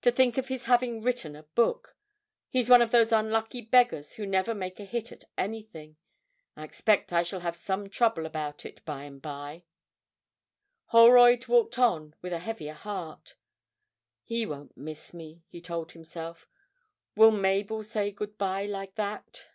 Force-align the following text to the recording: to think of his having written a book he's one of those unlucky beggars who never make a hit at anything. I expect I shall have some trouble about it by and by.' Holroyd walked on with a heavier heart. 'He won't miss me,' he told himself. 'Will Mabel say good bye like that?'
to 0.00 0.10
think 0.10 0.38
of 0.38 0.48
his 0.48 0.64
having 0.64 1.02
written 1.02 1.36
a 1.36 1.42
book 1.42 1.98
he's 2.48 2.70
one 2.70 2.80
of 2.80 2.92
those 2.92 3.12
unlucky 3.12 3.60
beggars 3.60 4.14
who 4.14 4.24
never 4.26 4.54
make 4.54 4.80
a 4.80 4.86
hit 4.86 5.12
at 5.12 5.24
anything. 5.36 5.98
I 6.56 6.64
expect 6.64 7.12
I 7.12 7.22
shall 7.22 7.40
have 7.40 7.54
some 7.54 7.90
trouble 7.90 8.24
about 8.24 8.64
it 8.64 8.82
by 8.86 9.02
and 9.02 9.20
by.' 9.20 9.64
Holroyd 10.86 11.46
walked 11.46 11.78
on 11.78 12.14
with 12.22 12.32
a 12.32 12.38
heavier 12.38 12.72
heart. 12.72 13.36
'He 14.22 14.46
won't 14.46 14.74
miss 14.78 15.12
me,' 15.12 15.42
he 15.46 15.60
told 15.60 15.92
himself. 15.92 16.48
'Will 17.14 17.30
Mabel 17.30 17.82
say 17.82 18.10
good 18.10 18.38
bye 18.38 18.64
like 18.64 18.94
that?' 18.94 19.50